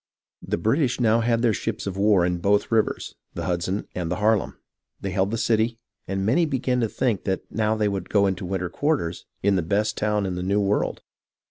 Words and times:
The 0.41 0.57
British 0.57 0.99
now 0.99 1.19
had 1.19 1.43
their 1.43 1.53
ships 1.53 1.85
of 1.85 1.95
war 1.95 2.25
in 2.25 2.39
both 2.39 2.71
rivers,— 2.71 3.13
the 3.35 3.45
Hudson 3.45 3.87
and 3.93 4.09
the 4.09 4.15
Harlem,— 4.15 4.57
they 4.99 5.11
held 5.11 5.29
the 5.29 5.37
city, 5.37 5.77
and 6.07 6.25
many 6.25 6.47
began 6.47 6.79
to 6.79 6.89
think 6.89 7.23
that 7.25 7.43
now 7.51 7.75
they 7.75 7.87
would 7.87 8.09
go 8.09 8.25
into 8.25 8.43
winter 8.43 8.71
quarters 8.71 9.27
in 9.43 9.57
the 9.57 9.61
best 9.61 9.95
town 9.95 10.25
in 10.25 10.33
the 10.33 10.41
New 10.41 10.59
World. 10.59 11.03